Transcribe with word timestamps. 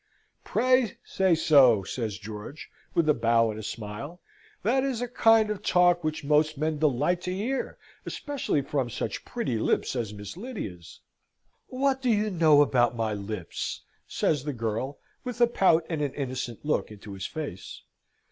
"Pray, 0.43 0.97
say 1.05 1.35
so," 1.35 1.83
says 1.83 2.17
George, 2.17 2.71
with 2.95 3.07
a 3.07 3.13
bow 3.13 3.51
and 3.51 3.59
a 3.59 3.63
smile. 3.63 4.19
"That 4.63 4.83
is 4.83 4.99
a 4.99 5.07
kind 5.07 5.51
of 5.51 5.61
talk 5.61 6.03
which 6.03 6.23
most 6.25 6.57
men 6.57 6.79
delight 6.79 7.21
to 7.21 7.31
hear, 7.31 7.77
especially 8.03 8.63
from 8.63 8.89
such 8.89 9.25
pretty 9.25 9.59
lips 9.59 9.95
as 9.95 10.11
Miss 10.11 10.35
Lydia's." 10.35 11.01
"What 11.67 12.01
do 12.01 12.09
you 12.09 12.31
know 12.31 12.63
about 12.63 12.95
my 12.95 13.13
lips?" 13.13 13.83
says 14.07 14.43
the 14.43 14.53
girl, 14.53 14.97
with 15.23 15.39
a 15.39 15.45
pout 15.45 15.85
and 15.87 16.01
an 16.01 16.15
innocent 16.15 16.65
look 16.65 16.89
into 16.89 17.13
his 17.13 17.27
face. 17.27 17.83